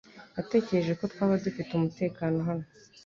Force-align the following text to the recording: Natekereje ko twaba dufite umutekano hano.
Natekereje 0.35 0.93
ko 0.99 1.03
twaba 1.11 1.33
dufite 1.43 1.71
umutekano 1.73 2.37
hano. 2.47 2.65